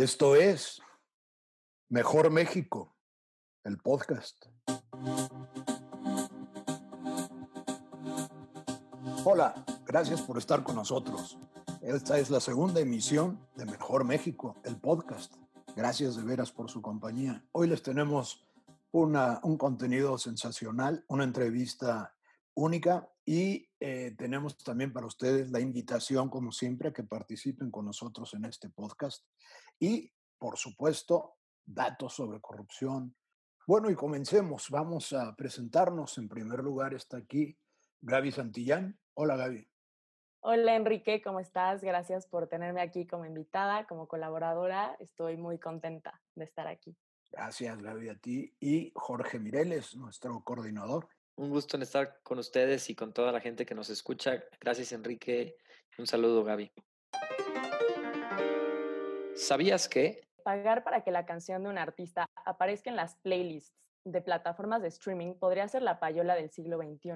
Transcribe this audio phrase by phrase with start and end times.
[0.00, 0.80] Esto es
[1.90, 2.96] Mejor México,
[3.64, 4.46] el podcast.
[9.26, 11.38] Hola, gracias por estar con nosotros.
[11.82, 15.34] Esta es la segunda emisión de Mejor México, el podcast.
[15.76, 17.44] Gracias de veras por su compañía.
[17.52, 18.42] Hoy les tenemos
[18.92, 22.14] una, un contenido sensacional, una entrevista
[22.54, 27.86] única y eh, tenemos también para ustedes la invitación, como siempre, a que participen con
[27.86, 29.24] nosotros en este podcast
[29.78, 33.16] y, por supuesto, datos sobre corrupción.
[33.66, 34.68] Bueno, y comencemos.
[34.68, 36.18] Vamos a presentarnos.
[36.18, 37.56] En primer lugar está aquí
[38.02, 38.98] Gaby Santillán.
[39.14, 39.66] Hola, Gaby.
[40.40, 41.82] Hola, Enrique, ¿cómo estás?
[41.82, 44.96] Gracias por tenerme aquí como invitada, como colaboradora.
[44.98, 46.96] Estoy muy contenta de estar aquí.
[47.30, 48.54] Gracias, Gaby, a ti.
[48.58, 51.08] Y Jorge Mireles, nuestro coordinador.
[51.40, 54.44] Un gusto en estar con ustedes y con toda la gente que nos escucha.
[54.60, 55.56] Gracias, Enrique.
[55.96, 56.70] Un saludo, Gaby.
[59.34, 60.20] ¿Sabías que?
[60.44, 63.74] Pagar para que la canción de un artista aparezca en las playlists
[64.04, 67.12] de plataformas de streaming podría ser la payola del siglo XXI.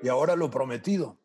[0.03, 1.19] Y ahora lo prometido,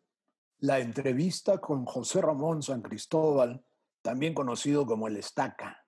[0.58, 3.62] la entrevista con José Ramón San Cristóbal,
[4.00, 5.84] también conocido como el Estaca.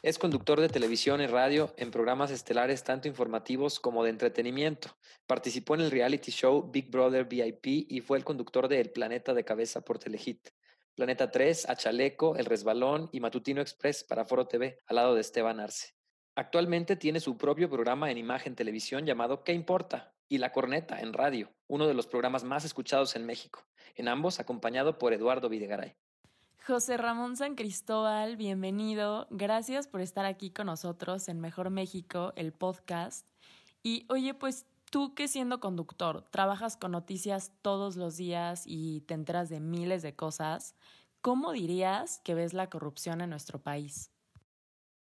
[0.00, 4.96] Es conductor de televisión y radio en programas estelares tanto informativos como de entretenimiento.
[5.28, 9.32] Participó en el reality show Big Brother VIP y fue el conductor de El Planeta
[9.32, 10.48] de Cabeza por Telehit.
[10.96, 15.60] Planeta 3, Achaleco, El Resbalón y Matutino Express para Foro TV, al lado de Esteban
[15.60, 15.94] Arce.
[16.34, 20.14] Actualmente tiene su propio programa en imagen televisión llamado ¿Qué importa?
[20.30, 23.66] y La Corneta en radio, uno de los programas más escuchados en México,
[23.96, 25.94] en ambos acompañado por Eduardo Videgaray.
[26.66, 29.26] José Ramón San Cristóbal, bienvenido.
[29.28, 33.26] Gracias por estar aquí con nosotros en Mejor México, el podcast.
[33.82, 39.12] Y oye, pues tú que siendo conductor, trabajas con noticias todos los días y te
[39.12, 40.76] enteras de miles de cosas,
[41.20, 44.10] ¿cómo dirías que ves la corrupción en nuestro país?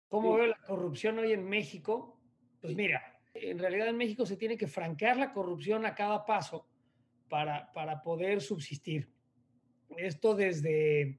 [0.09, 2.19] ¿Cómo veo la corrupción hoy en México?
[2.61, 6.67] Pues mira, en realidad en México se tiene que franquear la corrupción a cada paso
[7.29, 9.11] para, para poder subsistir.
[9.97, 11.19] Esto desde,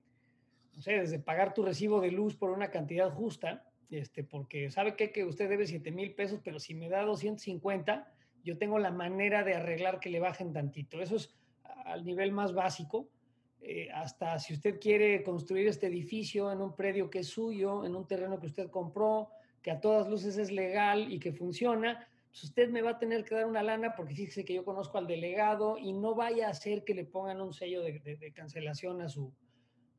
[0.74, 4.96] no sé, desde pagar tu recibo de luz por una cantidad justa, este, porque sabe
[4.96, 8.92] que, que usted debe 7 mil pesos, pero si me da 250, yo tengo la
[8.92, 11.02] manera de arreglar que le bajen tantito.
[11.02, 11.38] Eso es
[11.86, 13.10] al nivel más básico.
[13.70, 17.98] Eh, hasta si usted quiere construir este edificio en un predio que es suyo, en
[17.98, 19.28] un terreno que usted compró,
[19.62, 23.26] que a todas luces es legal y que funciona, pues usted me va a tener
[23.26, 26.52] que dar una lana porque fíjese que yo conozco al delegado y no vaya a
[26.52, 29.34] hacer que le pongan un sello de, cancelación a su,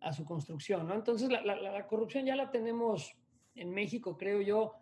[0.00, 0.90] a su construcción.
[0.90, 3.18] Entonces la, corrupción ya la tenemos
[3.54, 4.72] en México, creo yo,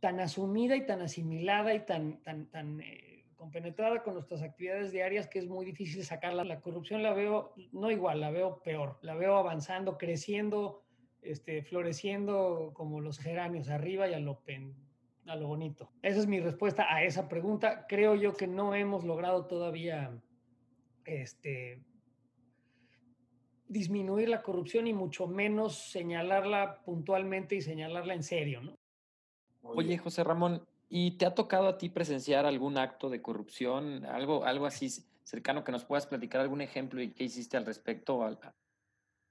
[0.00, 3.13] tan asumida y tan asimilada y tan, tan, tan eh,
[3.44, 6.44] compenetrada con nuestras actividades diarias que es muy difícil sacarla.
[6.44, 10.82] La corrupción la veo no igual, la veo peor, la veo avanzando, creciendo,
[11.20, 14.42] este, floreciendo como los geranios arriba y a lo,
[15.26, 15.90] a lo bonito.
[16.00, 17.84] Esa es mi respuesta a esa pregunta.
[17.86, 20.18] Creo yo que no hemos logrado todavía
[21.04, 21.82] este,
[23.68, 28.78] disminuir la corrupción y mucho menos señalarla puntualmente y señalarla en serio, ¿no?
[29.60, 34.44] Oye, José Ramón, ¿Y te ha tocado a ti presenciar algún acto de corrupción, algo,
[34.44, 34.88] algo así
[35.24, 38.24] cercano que nos puedas platicar, algún ejemplo y qué hiciste al respecto?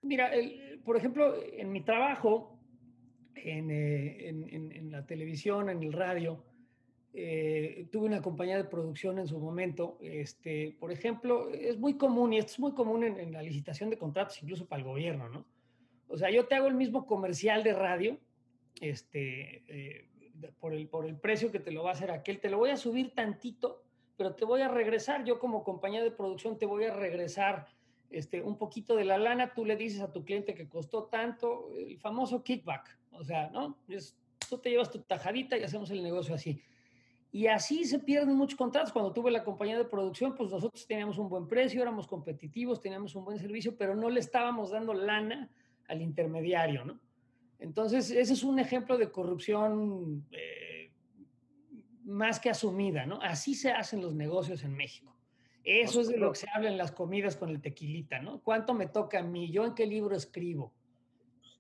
[0.02, 0.30] Mira,
[0.84, 2.60] por ejemplo, en mi trabajo,
[3.34, 6.44] en, eh, en, en, la televisión, en el radio,
[7.14, 9.98] eh, tuve una compañía de producción en su momento.
[10.02, 13.98] Este, por ejemplo, es muy común, y esto es muy común en, la licitación de
[13.98, 15.46] contratos, incluso para el gobierno, ¿no?
[16.10, 18.18] O sea, yo te hago el mismo comercial de radio,
[18.82, 20.10] este, eh,
[20.60, 22.72] por el, por el precio que te lo va a hacer aquel, te lo voy
[22.72, 23.84] a subir tantito,
[24.18, 27.68] pero te voy a regresar, yo como compañía de producción te voy a regresar
[28.10, 31.70] este, un poquito de la lana, tú le dices a tu cliente que costó tanto,
[31.76, 33.78] el famoso kickback, o sea, ¿no?
[34.50, 36.62] Tú te llevas tu tajadita y hacemos el negocio así.
[37.32, 38.94] Y así se pierden muchos contratos.
[38.94, 43.16] Cuando tuve la compañía de producción, pues nosotros teníamos un buen precio, éramos competitivos, teníamos
[43.16, 45.50] un buen servicio, pero no le estábamos dando lana
[45.88, 47.00] al intermediario, ¿no?
[47.64, 50.92] Entonces, ese es un ejemplo de corrupción eh,
[52.04, 53.20] más que asumida, ¿no?
[53.22, 55.16] Así se hacen los negocios en México.
[55.64, 58.42] Eso es de lo que se habla en las comidas con el tequilita, ¿no?
[58.42, 59.50] ¿Cuánto me toca a mí?
[59.50, 60.74] ¿Yo en qué libro escribo?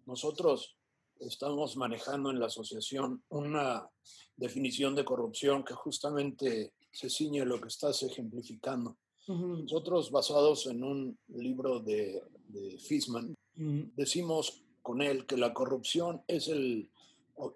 [0.06, 0.76] Nosotros
[1.22, 3.88] estamos manejando en la asociación una
[4.36, 8.98] definición de corrupción que justamente se ciñe lo que estás ejemplificando.
[9.26, 16.50] Nosotros, basados en un libro de, de Fisman, decimos con él que la corrupción es
[16.50, 16.92] el,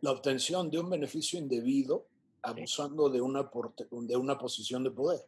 [0.01, 2.07] la obtención de un beneficio indebido
[2.41, 3.49] abusando de una,
[3.91, 5.19] de una posición de poder.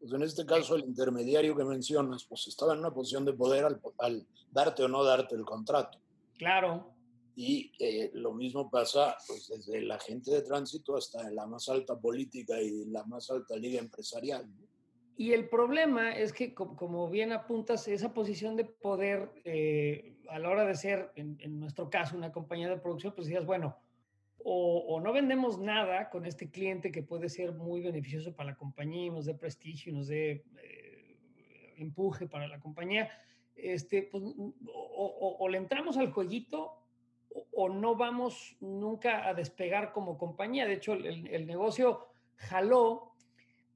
[0.00, 3.64] Pues en este caso, el intermediario que mencionas, pues estaba en una posición de poder
[3.64, 5.98] al, al darte o no darte el contrato.
[6.38, 6.90] Claro.
[7.36, 11.98] Y eh, lo mismo pasa pues, desde la gente de tránsito hasta la más alta
[11.98, 14.48] política y la más alta liga empresarial.
[15.16, 20.50] Y el problema es que, como bien apuntas, esa posición de poder eh, a la
[20.50, 23.76] hora de ser, en, nuestro caso, una compañía de producción, pues decías, bueno,
[24.46, 29.10] o, no vendemos nada con este cliente que puede ser muy beneficioso para la compañía,
[29.10, 31.16] nos dé prestigio, nos dé eh,
[31.78, 33.10] empuje para la compañía,
[33.56, 34.22] este, pues,
[34.66, 36.78] o, le entramos al jueguito
[37.52, 40.66] o, no vamos nunca a despegar como compañía.
[40.66, 42.06] De hecho, el, el negocio
[42.36, 43.14] jaló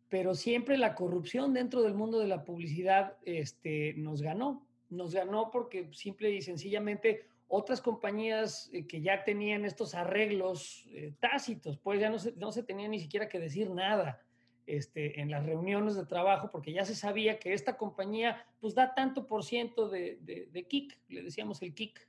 [0.09, 4.67] pero siempre la corrupción dentro del mundo de la publicidad este, nos ganó.
[4.91, 11.15] Nos ganó porque simple y sencillamente otras compañías eh, que ya tenían estos arreglos eh,
[11.19, 14.23] tácitos, pues ya no se, no se tenía ni siquiera que decir nada
[14.67, 18.95] este, en las reuniones de trabajo, porque ya se sabía que esta compañía pues da
[18.95, 22.07] tanto por ciento de, de, kick, le decíamos el kick.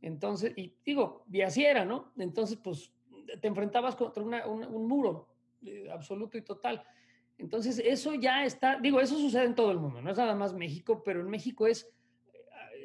[0.00, 2.12] Entonces, y digo, y así era, ¿no?
[2.16, 2.92] Entonces, pues
[3.40, 5.28] te enfrentabas contra un muro
[5.66, 6.82] eh, absoluto y total.
[7.38, 10.54] Entonces, eso ya está, digo, eso sucede en todo el mundo, no es nada más
[10.54, 11.90] México, pero en México es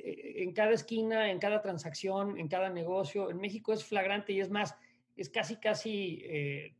[0.06, 4.50] en cada esquina, en cada transacción, en cada negocio, en México es flagrante y es
[4.50, 4.76] más,
[5.16, 6.76] es casi, casi, eh,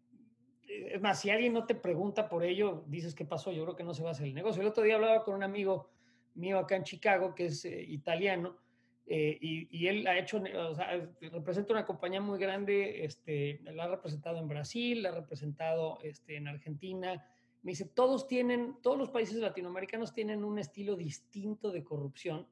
[0.68, 3.84] es más, si alguien no te pregunta por ello, dices qué pasó, yo creo que
[3.84, 4.62] no se va a hacer el negocio.
[4.62, 5.90] El otro día hablaba con un amigo
[6.36, 8.58] mío acá en Chicago, que es eh, italiano,
[9.08, 13.88] y, y, él ha hecho, o sea, representa una compañía muy grande, este, la ha
[13.88, 17.24] representado en Brasil, la ha representado este, en Argentina,
[17.66, 22.48] me dice, todos tienen, todos los países latinoamericanos tienen un estilo distinto de corrupción,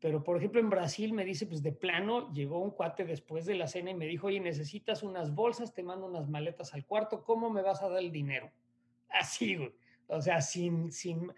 [0.00, 3.54] pero por ejemplo en Brasil me dice, pues de plano, llegó un cuate después de
[3.54, 7.22] la cena y me dijo, oye, necesitas unas bolsas, te mando unas maletas al cuarto,
[7.22, 8.50] ¿cómo me vas a dar el dinero?
[9.08, 9.74] Así, güey.
[10.06, 11.32] O sea, sin, sin,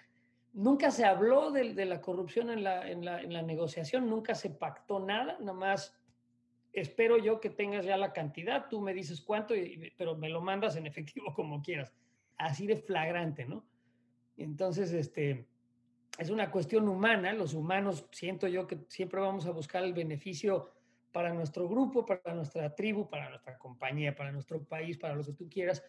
[0.52, 4.50] nunca se habló de, la corrupción en la, en, la, en la negociación, nunca se
[4.50, 5.98] pactó nada, nada más
[6.72, 9.54] espero yo que tengas ya la cantidad, tú me dices cuánto,
[9.98, 11.92] pero me lo mandas en efectivo como quieras
[12.38, 13.64] así de flagrante, ¿no?
[14.36, 15.46] Entonces, este,
[16.18, 20.70] es una cuestión humana, los humanos siento yo que siempre vamos a buscar el beneficio
[21.10, 25.32] para nuestro grupo, para nuestra tribu, para nuestra compañía, para nuestro país, para lo que
[25.32, 25.82] tú quieras,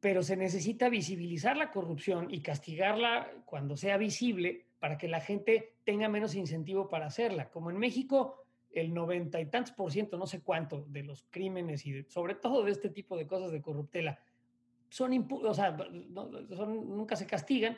[0.00, 5.76] pero se necesita visibilizar la corrupción y castigarla cuando sea visible para que la gente
[5.84, 7.50] tenga menos incentivo para hacerla.
[7.50, 11.86] Como en México, el noventa y tantos por ciento, no sé cuánto, de los crímenes
[11.86, 14.18] y sobre todo de este tipo de cosas de corruptela
[14.88, 17.76] son, o sea, nunca se castigan,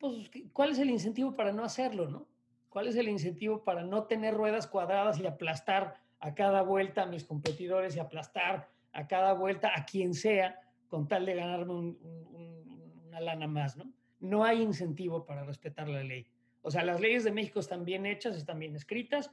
[0.00, 2.26] pues ¿cuál es el incentivo para no hacerlo, no?
[2.68, 7.06] ¿Cuál es el incentivo para no tener ruedas cuadradas y aplastar a cada vuelta a
[7.06, 13.20] mis competidores y aplastar a cada vuelta a quien sea con tal de ganarme una
[13.20, 13.92] lana más, ¿no?
[14.18, 16.26] No hay incentivo para respetar la ley.
[16.62, 19.30] O sea, las leyes de México están bien hechas, están bien escritas,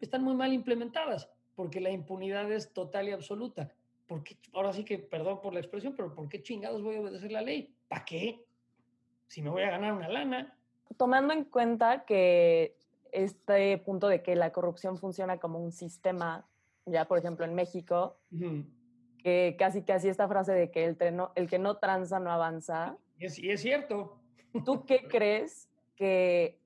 [0.00, 3.72] están muy mal implementadas, porque la impunidad es total y absoluta.
[4.10, 4.36] ¿por qué?
[4.52, 7.42] Ahora sí que, perdón por la expresión, pero ¿por qué chingados voy a obedecer la
[7.42, 7.72] ley?
[7.86, 8.44] ¿Para qué?
[9.30, 10.58] Si me voy a ganar una lana.
[10.96, 12.76] Tomando en cuenta que
[13.12, 16.48] este punto de que la corrupción funciona como un sistema,
[16.84, 18.18] ya por ejemplo en México,
[19.22, 20.98] que casi casi esta frase de que el,
[21.36, 22.96] el que no tranza no avanza.
[23.18, 24.20] Y es, y es cierto.
[24.64, 26.58] ¿Tú qué crees que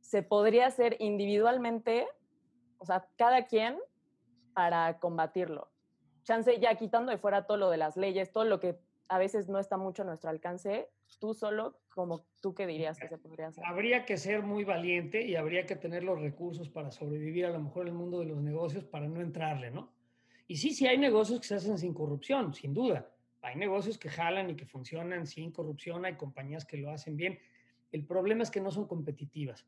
[0.00, 2.08] se podría hacer individualmente,
[2.78, 3.78] o sea, cada quien,
[4.54, 5.68] para combatirlo?
[6.22, 8.78] chance ya quitando de fuera todo lo de las leyes, todo lo que
[9.10, 10.88] a veces no está mucho a nuestro alcance,
[11.18, 13.64] tú solo, como tú qué dirías que se podría hacer?
[13.66, 17.58] Habría que ser muy valiente y habría que tener los recursos para sobrevivir a lo
[17.58, 19.92] mejor en el mundo de los negocios para no entrarle, ¿no?
[20.46, 23.10] Y sí, sí hay negocios que se hacen sin corrupción, sin duda.
[23.42, 27.40] Hay negocios que jalan y que funcionan sin corrupción, hay compañías que lo hacen bien.
[27.90, 29.66] El problema es que no son competitivas.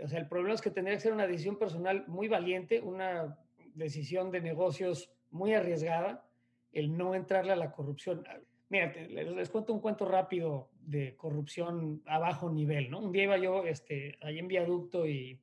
[0.00, 3.36] O sea, el problema es que tendría que ser una decisión personal muy valiente, una
[3.74, 6.24] decisión de negocios muy arriesgada,
[6.72, 8.24] el no entrarle a la corrupción.
[8.68, 13.00] Mira, les, cuento un cuento rápido de corrupción a bajo nivel, ¿no?
[13.00, 15.38] Un día iba yo este, ahí en viaducto y...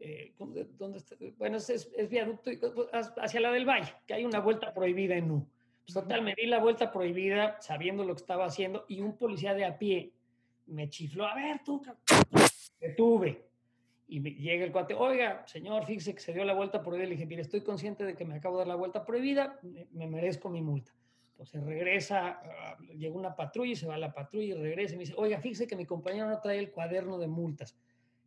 [0.00, 1.16] Eh, ¿dónde está?
[1.38, 2.50] Bueno, es, es, viaducto
[2.92, 5.48] hacia la del Valle, que hay una vuelta prohibida en U.
[5.84, 9.54] Pues, total, me di la vuelta prohibida sabiendo lo que estaba haciendo y un policía
[9.54, 10.12] de a pie
[10.66, 11.82] me chifló, a ver, tú,
[12.80, 13.44] detuve.
[14.08, 17.08] Y me, llega el cuate, oiga, señor, fíjese que se dio la vuelta prohibida.
[17.08, 19.58] Le dije, mire, estoy consciente de que me acabo de dar la vuelta prohibida,
[19.92, 20.92] me merezco mi multa.
[21.34, 24.98] Entonces regresa, ah, llega una patrulla y se va a la patrulla y regresa y
[24.98, 27.76] me dice, oiga, fíjese que mi compañero no trae el cuaderno de multas.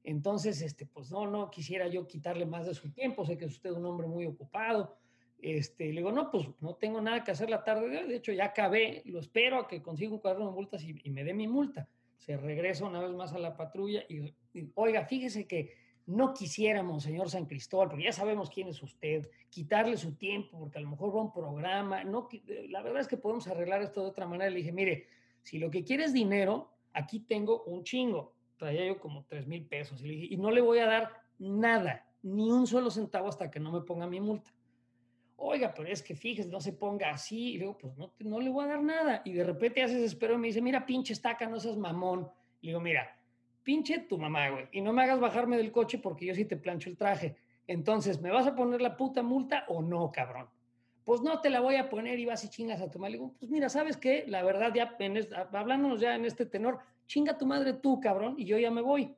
[0.03, 3.51] Entonces, este, pues no, no quisiera yo quitarle más de su tiempo, sé que es
[3.51, 4.97] usted un hombre muy ocupado.
[5.39, 8.15] Este, le digo, no, pues no tengo nada que hacer la tarde de hoy, de
[8.17, 11.33] hecho ya acabé, lo espero a que consiga un cuaderno de multas y, me dé
[11.33, 11.87] mi multa.
[12.17, 17.03] Se regresa una vez más a la patrulla y, y oiga, fíjese que no quisiéramos,
[17.03, 20.89] señor San Cristóbal, porque ya sabemos quién es usted, quitarle su tiempo, porque a lo
[20.89, 22.03] mejor va un programa.
[22.05, 24.49] No, eh, la verdad es que podemos arreglar esto de otra manera.
[24.49, 25.07] Le dije, mire,
[25.43, 28.33] si lo que quiere es dinero, aquí tengo un chingo.
[28.55, 30.01] Traía yo como tres mil pesos.
[30.03, 33.81] Y no le voy a dar nada, ni un solo centavo hasta que no me
[33.81, 34.51] ponga mi multa.
[35.35, 37.55] Oiga, pero es que fíjese, no se ponga así.
[37.55, 39.21] Y le pues no, no le voy a dar nada.
[39.25, 42.31] Y de repente hace desespero y me dice, mira, pinche estaca, no seas mamón.
[42.61, 43.16] Le digo, mira,
[43.67, 46.55] pinche tu mamá, güey, y no me hagas bajarme del coche porque yo sí te
[46.55, 47.35] plancho el traje.
[47.67, 50.47] Entonces, ¿me vas a poner la puta multa o no, cabrón?
[51.03, 53.11] Pues no te la voy a poner y vas y chingas a tu madre.
[53.11, 54.23] Le digo, pues mira, ¿sabes qué?
[54.25, 54.95] La verdad, ya
[55.51, 59.13] hablándonos ya en este tenor, chinga tu madre tú, cabrón, y yo ya me voy.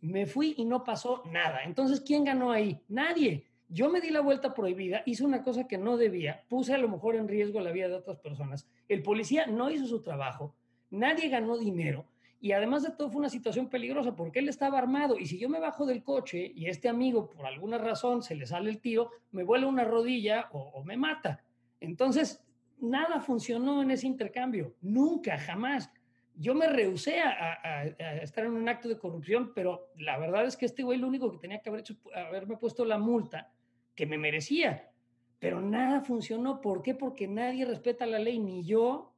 [0.00, 1.62] Me fui y no pasó nada.
[1.62, 2.80] Entonces, ¿quién ganó ahí?
[2.88, 3.46] Nadie.
[3.68, 6.88] Yo me di la vuelta prohibida, hice una cosa que no debía, puse a lo
[6.88, 8.66] mejor en riesgo la vida de otras personas.
[8.88, 10.52] El policía no hizo su trabajo,
[10.90, 12.06] nadie ganó dinero
[12.44, 15.48] y además de todo fue una situación peligrosa porque él estaba armado y si yo
[15.48, 19.12] me bajo del coche y este amigo por alguna razón se le sale el tiro,
[19.32, 21.42] me vuela una rodilla o, me mata.
[21.80, 22.44] Entonces,
[22.78, 25.90] nada funcionó en ese intercambio, nunca, jamás.
[26.36, 27.86] Yo me rehusé a,
[28.20, 31.32] estar en un acto de corrupción, pero la verdad es que este güey lo único
[31.32, 33.54] que tenía que haber hecho haberme puesto la multa
[33.94, 34.90] que me merecía.
[35.38, 36.60] Pero nada funcionó.
[36.60, 36.94] ¿Por qué?
[36.94, 39.13] Porque nadie respeta la ley, ni yo,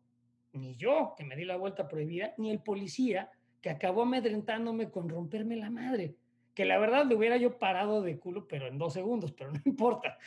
[0.56, 5.08] ni yo, que me di la vuelta prohibida, ni el policía, que acabó amedrentándome con
[5.08, 6.14] romperme la madre.
[6.54, 9.60] Que la verdad le hubiera yo parado de culo, pero en dos segundos, pero no
[9.64, 10.18] importa.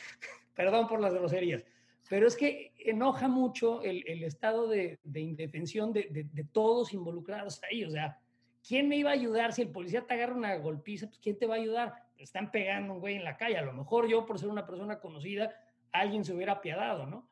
[0.54, 1.64] Perdón por las groserías.
[2.08, 7.84] Pero es que enoja mucho el, estado de, indefensión de, todos involucrados ahí.
[7.84, 8.18] O sea,
[8.66, 11.06] ¿quién me iba a ayudar si el policía te agarra una golpiza?
[11.06, 12.10] Pues ¿quién te va a ayudar?
[12.22, 13.56] están pegando un güey en la calle.
[13.56, 15.54] A lo mejor yo, por ser una persona conocida,
[15.92, 17.28] alguien se hubiera apiadado, ¿no?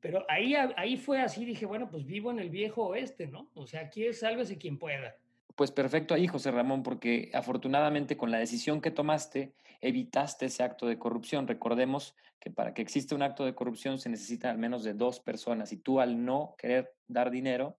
[0.00, 3.50] Pero ahí, ahí fue así, dije, bueno, pues vivo en el viejo oeste, ¿no?
[3.54, 5.16] O sea, aquí es sálvese quien pueda.
[5.56, 10.86] Pues perfecto ahí, José Ramón, porque afortunadamente con la decisión que tomaste, evitaste ese acto
[10.86, 11.48] de corrupción.
[11.48, 15.18] Recordemos que para que exista un acto de corrupción se necesita al menos de dos
[15.18, 17.76] personas y tú al no querer dar dinero,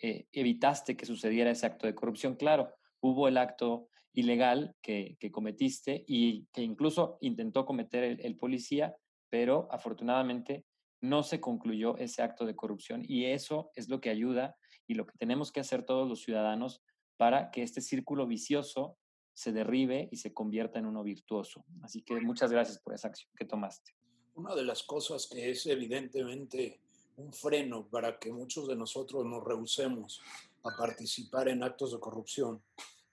[0.00, 2.34] eh, evitaste que sucediera ese acto de corrupción.
[2.34, 8.96] Claro, hubo el acto ilegal que, cometiste y que incluso intentó cometer el policía,
[9.30, 10.64] pero afortunadamente
[11.02, 14.56] no se concluyó ese acto de corrupción y eso es lo que ayuda
[14.86, 16.82] y lo que tenemos que hacer todos los ciudadanos
[17.16, 18.96] para que este círculo vicioso
[19.34, 21.64] se derribe y se convierta en uno virtuoso.
[21.82, 23.92] Así que muchas gracias por esa acción que tomaste.
[24.34, 26.80] Una de las cosas que es evidentemente
[27.16, 30.22] un freno para que muchos de nosotros nos rehusemos
[30.62, 32.62] a participar en actos de corrupción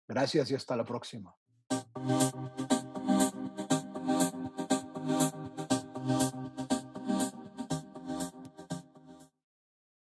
[0.06, 1.34] Gracias y hasta la próxima.